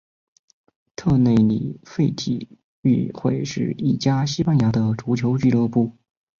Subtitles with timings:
[0.95, 5.95] 特内里费体育会是一家西班牙的足球俱乐部。